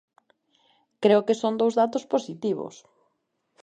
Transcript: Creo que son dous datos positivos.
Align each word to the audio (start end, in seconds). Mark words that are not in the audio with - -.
Creo 1.03 1.25
que 1.27 1.39
son 1.41 1.53
dous 1.61 1.73
datos 1.81 2.03
positivos. 2.13 2.75